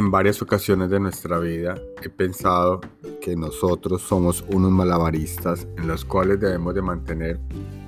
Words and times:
En 0.00 0.10
varias 0.10 0.40
ocasiones 0.40 0.88
de 0.88 0.98
nuestra 0.98 1.38
vida 1.38 1.74
he 2.02 2.08
pensado 2.08 2.80
que 3.20 3.36
nosotros 3.36 4.00
somos 4.00 4.42
unos 4.48 4.70
malabaristas 4.70 5.68
en 5.76 5.88
los 5.88 6.06
cuales 6.06 6.40
debemos 6.40 6.74
de 6.74 6.80
mantener 6.80 7.38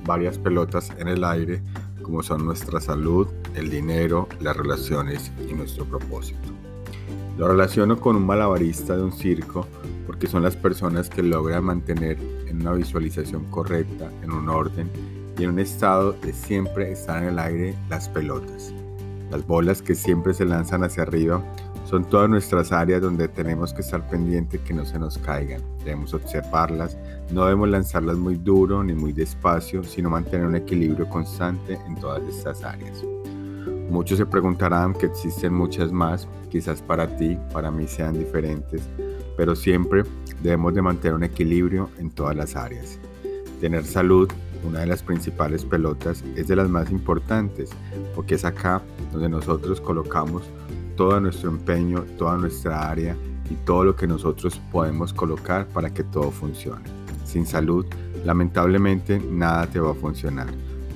varias 0.05 0.37
pelotas 0.37 0.93
en 0.99 1.09
el 1.09 1.25
aire 1.25 1.63
como 2.03 2.23
son 2.23 2.45
nuestra 2.45 2.83
salud, 2.83 3.29
el 3.55 3.71
dinero, 3.71 4.29
las 4.43 4.55
relaciones 4.55 5.33
y 5.49 5.55
nuestro 5.55 5.87
propósito. 5.87 6.51
Lo 7.39 7.49
relaciono 7.49 7.99
con 7.99 8.17
un 8.17 8.27
malabarista 8.27 8.95
de 8.95 9.05
un 9.05 9.13
circo 9.13 9.67
porque 10.07 10.27
son 10.27 10.43
las 10.43 10.55
personas 10.55 11.09
que 11.09 11.23
logran 11.23 11.65
mantener 11.65 12.19
en 12.47 12.61
una 12.61 12.75
visualización 12.75 13.47
correcta, 13.47 14.13
en 14.23 14.33
un 14.33 14.51
orden 14.51 14.91
y 15.39 15.45
en 15.45 15.51
un 15.53 15.61
estado 15.61 16.13
de 16.13 16.35
siempre 16.35 16.93
estar 16.93 17.23
en 17.23 17.31
el 17.31 17.39
aire 17.39 17.75
las 17.89 18.11
pelotas. 18.11 18.75
Las 19.31 19.47
bolas 19.47 19.81
que 19.81 19.95
siempre 19.95 20.35
se 20.35 20.45
lanzan 20.45 20.85
hacia 20.85 21.05
arriba 21.05 21.43
son 21.85 22.05
todas 22.05 22.29
nuestras 22.29 22.73
áreas 22.73 23.03
donde 23.03 23.29
tenemos 23.29 23.73
que 23.75 23.83
estar 23.83 24.09
pendientes 24.09 24.61
que 24.61 24.73
no 24.73 24.85
se 24.85 24.99
nos 24.99 25.19
caigan. 25.19 25.61
Debemos 25.85 26.15
observarlas, 26.15 26.97
no 27.31 27.45
debemos 27.45 27.69
lanzarlas 27.69 28.17
muy 28.17 28.37
duro 28.37 28.83
ni 28.83 28.95
muy 28.95 29.13
despacio, 29.13 29.83
sino 29.83 30.11
mantener 30.11 30.47
un 30.47 30.57
equilibrio 30.57 31.09
constante 31.09 31.79
en 31.87 31.97
todas 31.97 32.23
estas 32.23 32.63
áreas. 32.65 33.05
Muchos 33.91 34.17
se 34.17 34.25
preguntarán 34.27 34.95
que 34.95 35.07
existen 35.07 35.53
muchas 35.53 35.93
más, 35.93 36.27
quizás 36.51 36.81
para 36.81 37.17
ti, 37.17 37.37
para 37.53 37.71
mí 37.71 37.87
sean 37.87 38.19
diferentes, 38.19 38.89
pero 39.37 39.55
siempre 39.55 40.05
debemos 40.43 40.73
de 40.73 40.83
mantener 40.83 41.15
un 41.15 41.25
equilibrio 41.25 41.91
en 41.99 42.11
todas 42.11 42.35
las 42.35 42.57
áreas. 42.57 42.99
Tener 43.61 43.85
salud, 43.85 44.31
una 44.67 44.81
de 44.81 44.87
las 44.87 45.03
principales 45.03 45.65
pelotas, 45.65 46.25
es 46.37 46.49
de 46.49 46.57
las 46.57 46.71
más 46.71 46.91
importantes, 46.91 47.71
porque 48.15 48.37
es 48.37 48.45
acá 48.45 48.81
donde 49.13 49.29
nosotros 49.29 49.81
colocamos 49.81 50.43
todo 50.97 51.21
nuestro 51.21 51.51
empeño, 51.51 52.05
toda 52.19 52.37
nuestra 52.37 52.89
área 52.89 53.17
y 53.51 53.55
todo 53.65 53.85
lo 53.85 53.97
que 53.97 54.07
nosotros 54.07 54.61
podemos 54.71 55.13
colocar 55.13 55.67
para 55.69 55.93
que 55.93 56.05
todo 56.05 56.31
funcione. 56.31 56.85
Sin 57.25 57.47
salud, 57.47 57.87
lamentablemente 58.25 59.19
nada 59.19 59.67
te 59.67 59.81
va 59.81 59.93
a 59.93 59.95
funcionar. 59.95 60.49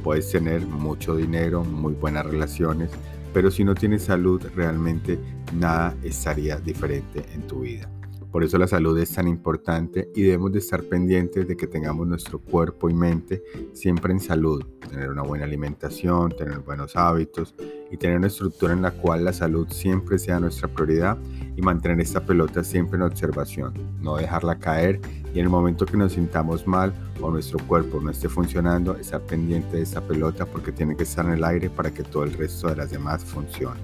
Puedes 0.02 0.30
tener 0.30 0.66
mucho 0.66 1.16
dinero, 1.16 1.64
muy 1.64 1.94
buenas 1.94 2.24
relaciones, 2.26 2.90
pero 3.32 3.50
si 3.50 3.64
no 3.64 3.74
tienes 3.74 4.04
salud, 4.04 4.42
realmente 4.54 5.18
nada 5.54 5.94
estaría 6.02 6.56
diferente 6.58 7.24
en 7.34 7.46
tu 7.46 7.60
vida. 7.60 7.90
Por 8.30 8.44
eso 8.44 8.58
la 8.58 8.66
salud 8.66 8.98
es 8.98 9.12
tan 9.12 9.28
importante 9.28 10.10
y 10.14 10.22
debemos 10.22 10.52
de 10.52 10.58
estar 10.58 10.82
pendientes 10.82 11.48
de 11.48 11.56
que 11.56 11.66
tengamos 11.66 12.06
nuestro 12.06 12.38
cuerpo 12.38 12.90
y 12.90 12.94
mente 12.94 13.42
siempre 13.72 14.12
en 14.12 14.20
salud, 14.20 14.62
tener 14.90 15.08
una 15.08 15.22
buena 15.22 15.44
alimentación, 15.44 16.36
tener 16.36 16.58
buenos 16.58 16.96
hábitos 16.96 17.54
y 17.90 17.96
tener 17.96 18.18
una 18.18 18.26
estructura 18.26 18.72
en 18.72 18.82
la 18.82 18.90
cual 18.90 19.24
la 19.24 19.32
salud 19.32 19.68
siempre 19.70 20.18
sea 20.18 20.40
nuestra 20.40 20.68
prioridad 20.68 21.16
y 21.56 21.62
mantener 21.62 22.00
esta 22.00 22.20
pelota 22.20 22.64
siempre 22.64 22.96
en 22.96 23.02
observación, 23.02 23.74
no 24.00 24.16
dejarla 24.16 24.58
caer 24.58 25.00
y 25.32 25.38
en 25.38 25.44
el 25.44 25.50
momento 25.50 25.86
que 25.86 25.96
nos 25.96 26.12
sintamos 26.12 26.66
mal 26.66 26.92
o 27.20 27.30
nuestro 27.30 27.58
cuerpo 27.66 28.00
no 28.00 28.10
esté 28.10 28.28
funcionando, 28.28 28.96
estar 28.96 29.20
pendiente 29.20 29.76
de 29.76 29.82
esta 29.82 30.00
pelota 30.00 30.46
porque 30.46 30.72
tiene 30.72 30.96
que 30.96 31.04
estar 31.04 31.24
en 31.26 31.32
el 31.32 31.44
aire 31.44 31.70
para 31.70 31.90
que 31.92 32.02
todo 32.02 32.24
el 32.24 32.32
resto 32.32 32.68
de 32.68 32.76
las 32.76 32.90
demás 32.90 33.24
funcione. 33.24 33.80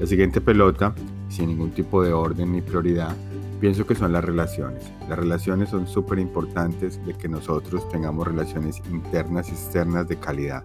La 0.00 0.06
siguiente 0.06 0.40
pelota, 0.40 0.94
sin 1.28 1.48
ningún 1.48 1.70
tipo 1.70 2.02
de 2.02 2.12
orden 2.12 2.52
ni 2.52 2.60
prioridad, 2.60 3.16
Pienso 3.60 3.86
que 3.86 3.94
son 3.94 4.12
las 4.12 4.22
relaciones. 4.22 4.92
Las 5.08 5.18
relaciones 5.18 5.70
son 5.70 5.86
súper 5.86 6.18
importantes 6.18 7.04
de 7.06 7.14
que 7.14 7.26
nosotros 7.26 7.88
tengamos 7.88 8.26
relaciones 8.26 8.82
internas 8.90 9.48
y 9.48 9.52
externas 9.52 10.06
de 10.08 10.16
calidad 10.16 10.62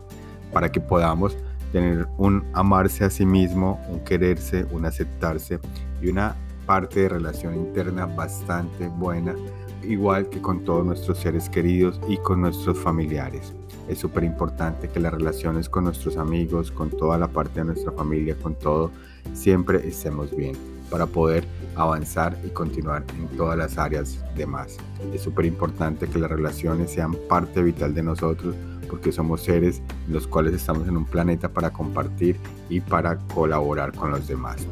para 0.51 0.69
que 0.73 0.81
podamos 0.81 1.37
tener 1.71 2.07
un 2.17 2.43
amarse 2.53 3.05
a 3.05 3.09
sí 3.09 3.25
mismo, 3.25 3.79
un 3.89 3.99
quererse, 4.01 4.65
un 4.71 4.85
aceptarse 4.85 5.59
y 6.01 6.09
una 6.09 6.35
parte 6.65 7.01
de 7.01 7.09
relación 7.09 7.55
interna 7.55 8.05
bastante 8.05 8.87
buena, 8.87 9.35
igual 9.83 10.29
que 10.29 10.41
con 10.41 10.63
todos 10.63 10.85
nuestros 10.85 11.17
seres 11.19 11.49
queridos 11.49 11.99
y 12.07 12.17
con 12.17 12.41
nuestros 12.41 12.77
familiares. 12.77 13.53
Es 13.87 13.99
súper 13.99 14.23
importante 14.23 14.89
que 14.89 14.99
las 14.99 15.13
relaciones 15.13 15.67
con 15.67 15.85
nuestros 15.85 16.17
amigos, 16.17 16.71
con 16.71 16.89
toda 16.89 17.17
la 17.17 17.27
parte 17.27 17.59
de 17.59 17.65
nuestra 17.65 17.91
familia, 17.91 18.35
con 18.35 18.55
todo, 18.55 18.91
siempre 19.33 19.87
estemos 19.87 20.35
bien 20.35 20.55
para 20.91 21.07
poder 21.07 21.45
avanzar 21.75 22.37
y 22.45 22.49
continuar 22.49 23.03
en 23.17 23.35
todas 23.37 23.57
las 23.57 23.77
áreas 23.77 24.19
demás. 24.35 24.77
Es 25.13 25.21
súper 25.21 25.45
importante 25.45 26.07
que 26.07 26.19
las 26.19 26.29
relaciones 26.29 26.91
sean 26.91 27.15
parte 27.27 27.63
vital 27.63 27.95
de 27.95 28.03
nosotros 28.03 28.53
porque 28.89 29.13
somos 29.13 29.41
seres 29.41 29.81
los 30.09 30.27
cuales 30.27 30.53
estamos 30.53 30.87
en 30.87 30.97
un 30.97 31.05
planeta 31.05 31.47
para 31.47 31.71
compartir 31.71 32.35
y 32.69 32.81
para 32.81 33.17
colaborar 33.33 33.93
con 33.93 34.11
los 34.11 34.27
demás. 34.27 34.67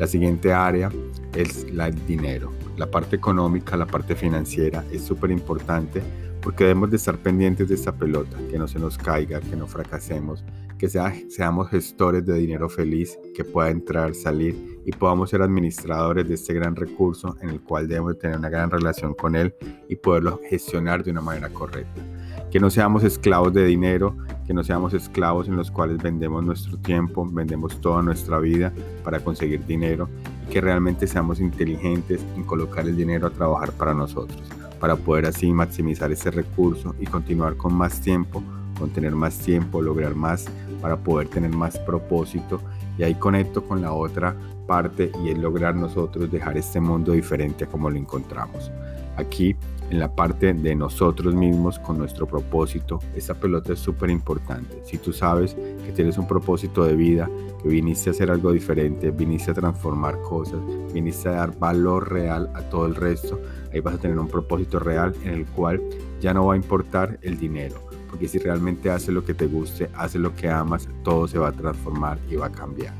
La 0.00 0.08
siguiente 0.08 0.52
área 0.52 0.90
es 1.34 1.72
la, 1.72 1.90
dinero. 1.90 2.52
La 2.76 2.90
parte 2.90 3.14
económica, 3.14 3.76
la 3.76 3.86
parte 3.86 4.16
financiera 4.16 4.84
es 4.92 5.02
súper 5.02 5.30
importante 5.30 6.02
porque 6.42 6.64
debemos 6.64 6.90
de 6.90 6.96
estar 6.96 7.16
pendientes 7.16 7.68
de 7.68 7.76
esta 7.76 7.92
pelota, 7.92 8.36
que 8.50 8.58
no 8.58 8.66
se 8.66 8.78
nos 8.78 8.98
caiga, 8.98 9.40
que 9.40 9.56
no 9.56 9.66
fracasemos, 9.66 10.44
que 10.78 10.88
seamos 10.88 11.68
gestores 11.68 12.24
de 12.24 12.34
dinero 12.34 12.68
feliz, 12.68 13.18
que 13.34 13.44
pueda 13.44 13.70
entrar, 13.70 14.14
salir 14.14 14.80
y 14.84 14.92
podamos 14.92 15.30
ser 15.30 15.42
administradores 15.42 16.28
de 16.28 16.34
este 16.34 16.52
gran 16.54 16.76
recurso 16.76 17.36
en 17.40 17.50
el 17.50 17.60
cual 17.60 17.88
debemos 17.88 18.18
tener 18.18 18.36
una 18.36 18.50
gran 18.50 18.70
relación 18.70 19.14
con 19.14 19.34
él 19.34 19.54
y 19.88 19.96
poderlo 19.96 20.40
gestionar 20.48 21.02
de 21.02 21.10
una 21.10 21.20
manera 21.20 21.48
correcta. 21.48 22.02
Que 22.50 22.60
no 22.60 22.70
seamos 22.70 23.02
esclavos 23.02 23.52
de 23.52 23.64
dinero, 23.64 24.16
que 24.46 24.54
no 24.54 24.62
seamos 24.62 24.94
esclavos 24.94 25.48
en 25.48 25.56
los 25.56 25.70
cuales 25.70 26.02
vendemos 26.02 26.44
nuestro 26.44 26.76
tiempo, 26.78 27.26
vendemos 27.30 27.80
toda 27.80 28.02
nuestra 28.02 28.38
vida 28.38 28.72
para 29.02 29.20
conseguir 29.20 29.64
dinero 29.66 30.08
y 30.46 30.52
que 30.52 30.60
realmente 30.60 31.06
seamos 31.06 31.40
inteligentes 31.40 32.24
en 32.36 32.44
colocar 32.44 32.86
el 32.86 32.96
dinero 32.96 33.26
a 33.26 33.30
trabajar 33.30 33.72
para 33.72 33.94
nosotros 33.94 34.42
para 34.84 34.96
poder 34.96 35.24
así 35.24 35.50
maximizar 35.50 36.12
ese 36.12 36.30
recurso 36.30 36.94
y 37.00 37.06
continuar 37.06 37.56
con 37.56 37.72
más 37.72 38.02
tiempo, 38.02 38.42
con 38.78 38.90
tener 38.90 39.14
más 39.14 39.38
tiempo, 39.38 39.82
lograr 39.82 40.14
más, 40.14 40.46
para 40.80 40.96
poder 40.96 41.28
tener 41.28 41.50
más 41.50 41.78
propósito. 41.78 42.60
Y 42.98 43.02
ahí 43.02 43.14
conecto 43.14 43.64
con 43.64 43.82
la 43.82 43.92
otra 43.92 44.36
parte 44.66 45.10
y 45.24 45.30
es 45.30 45.38
lograr 45.38 45.74
nosotros 45.74 46.30
dejar 46.30 46.56
este 46.56 46.80
mundo 46.80 47.12
diferente 47.12 47.64
a 47.64 47.66
como 47.66 47.90
lo 47.90 47.96
encontramos. 47.96 48.70
Aquí 49.16 49.56
en 49.90 49.98
la 49.98 50.14
parte 50.14 50.52
de 50.52 50.74
nosotros 50.74 51.34
mismos 51.34 51.78
con 51.78 51.98
nuestro 51.98 52.26
propósito, 52.26 53.00
esta 53.14 53.34
pelota 53.34 53.72
es 53.72 53.78
súper 53.78 54.10
importante. 54.10 54.80
Si 54.84 54.98
tú 54.98 55.12
sabes 55.12 55.54
que 55.54 55.92
tienes 55.92 56.18
un 56.18 56.26
propósito 56.26 56.84
de 56.84 56.94
vida, 56.94 57.28
que 57.62 57.68
viniste 57.68 58.10
a 58.10 58.12
hacer 58.12 58.30
algo 58.30 58.52
diferente, 58.52 59.10
viniste 59.10 59.50
a 59.50 59.54
transformar 59.54 60.20
cosas, 60.22 60.60
viniste 60.92 61.28
a 61.28 61.32
dar 61.32 61.58
valor 61.58 62.10
real 62.12 62.50
a 62.54 62.62
todo 62.62 62.86
el 62.86 62.94
resto, 62.94 63.40
ahí 63.72 63.80
vas 63.80 63.94
a 63.94 63.98
tener 63.98 64.18
un 64.18 64.28
propósito 64.28 64.78
real 64.78 65.14
en 65.24 65.30
el 65.30 65.46
cual 65.46 65.82
ya 66.20 66.34
no 66.34 66.46
va 66.46 66.54
a 66.54 66.56
importar 66.56 67.18
el 67.22 67.38
dinero. 67.38 67.76
Porque 68.08 68.28
si 68.28 68.38
realmente 68.38 68.90
haces 68.90 69.08
lo 69.08 69.24
que 69.24 69.34
te 69.34 69.46
guste, 69.46 69.90
haces 69.94 70.20
lo 70.20 70.34
que 70.34 70.48
amas, 70.48 70.88
todo 71.02 71.26
se 71.26 71.38
va 71.38 71.48
a 71.48 71.52
transformar 71.52 72.18
y 72.30 72.36
va 72.36 72.46
a 72.46 72.52
cambiar. 72.52 72.94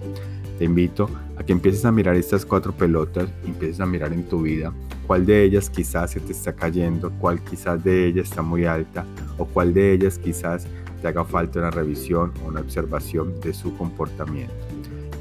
Te 0.58 0.64
invito 0.64 1.08
a 1.36 1.44
que 1.44 1.52
empieces 1.52 1.84
a 1.84 1.92
mirar 1.92 2.16
estas 2.16 2.44
cuatro 2.44 2.72
pelotas, 2.72 3.28
empieces 3.44 3.80
a 3.80 3.86
mirar 3.86 4.12
en 4.12 4.24
tu 4.24 4.42
vida 4.42 4.72
cuál 5.06 5.26
de 5.26 5.44
ellas 5.44 5.70
quizás 5.70 6.12
se 6.12 6.20
te 6.20 6.32
está 6.32 6.52
cayendo, 6.54 6.73
cuál 7.20 7.42
quizás 7.42 7.82
de 7.84 8.06
ellas 8.06 8.28
está 8.28 8.42
muy 8.42 8.64
alta 8.64 9.04
o 9.38 9.44
cuál 9.44 9.72
de 9.74 9.92
ellas 9.92 10.18
quizás 10.18 10.66
te 11.00 11.08
haga 11.08 11.24
falta 11.24 11.58
una 11.58 11.70
revisión 11.70 12.32
o 12.42 12.48
una 12.48 12.60
observación 12.60 13.40
de 13.40 13.52
su 13.52 13.76
comportamiento. 13.76 14.54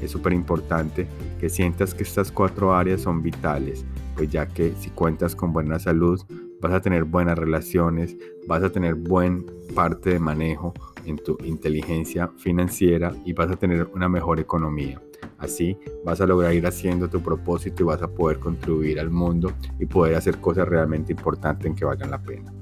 Es 0.02 0.10
súper 0.10 0.32
importante 0.32 1.06
que 1.40 1.48
sientas 1.48 1.94
que 1.94 2.02
estas 2.02 2.30
cuatro 2.30 2.74
áreas 2.74 3.02
son 3.02 3.22
vitales, 3.22 3.84
pues 4.16 4.30
ya 4.30 4.46
que 4.46 4.72
si 4.78 4.90
cuentas 4.90 5.34
con 5.34 5.52
buena 5.52 5.78
salud, 5.78 6.20
vas 6.60 6.72
a 6.72 6.80
tener 6.80 7.04
buenas 7.04 7.38
relaciones, 7.38 8.16
vas 8.46 8.62
a 8.62 8.70
tener 8.70 8.94
buen 8.94 9.46
parte 9.74 10.10
de 10.10 10.18
manejo 10.18 10.72
en 11.04 11.18
tu 11.18 11.36
inteligencia 11.44 12.28
financiera 12.38 13.12
y 13.24 13.32
vas 13.32 13.50
a 13.50 13.56
tener 13.56 13.88
una 13.94 14.08
mejor 14.08 14.40
economía. 14.40 15.00
Así 15.44 15.78
vas 16.04 16.20
a 16.20 16.26
lograr 16.26 16.54
ir 16.54 16.66
haciendo 16.66 17.08
tu 17.08 17.20
propósito 17.20 17.82
y 17.82 17.86
vas 17.86 18.02
a 18.02 18.08
poder 18.08 18.38
contribuir 18.38 18.98
al 18.98 19.10
mundo 19.10 19.52
y 19.78 19.86
poder 19.86 20.16
hacer 20.16 20.38
cosas 20.38 20.66
realmente 20.66 21.12
importantes 21.12 21.66
en 21.66 21.74
que 21.74 21.84
valgan 21.84 22.10
la 22.10 22.22
pena. 22.22 22.52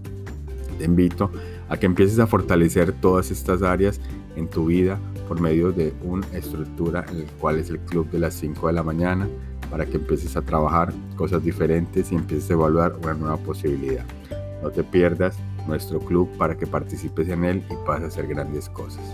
Te 0.79 0.85
invito 0.85 1.31
a 1.69 1.77
que 1.77 1.87
empieces 1.87 2.19
a 2.19 2.27
fortalecer 2.27 2.93
todas 2.93 3.31
estas 3.31 3.63
áreas 3.63 4.01
en 4.35 4.49
tu 4.49 4.67
vida 4.67 4.99
por 5.29 5.41
medio 5.41 5.71
de 5.71 5.93
una 6.03 6.27
estructura 6.33 7.05
en 7.09 7.19
el 7.19 7.27
cual 7.41 7.59
es 7.59 7.71
el 7.71 7.79
club 7.79 8.11
de 8.11 8.19
las 8.19 8.35
5 8.35 8.67
de 8.67 8.73
la 8.73 8.83
mañana 8.83 9.29
para 9.71 9.87
que 9.87 9.97
empieces 9.97 10.37
a 10.37 10.43
trabajar 10.43 10.93
cosas 11.17 11.43
diferentes 11.45 12.11
y 12.11 12.17
empieces 12.17 12.51
a 12.51 12.55
evaluar 12.55 12.97
una 13.03 13.15
nueva 13.15 13.37
posibilidad. 13.37 14.05
No 14.63 14.71
te 14.71 14.83
pierdas 14.83 15.39
nuestro 15.67 16.01
club 16.01 16.29
para 16.37 16.57
que 16.57 16.67
participes 16.67 17.29
en 17.29 17.45
él 17.45 17.63
y 17.71 17.87
puedas 17.87 18.03
hacer 18.03 18.27
grandes 18.27 18.69
cosas. 18.69 19.05